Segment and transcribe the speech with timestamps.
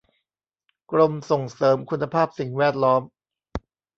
[0.91, 3.01] กรมส่งเสริมคุณภาพสิ่งแวดล้อม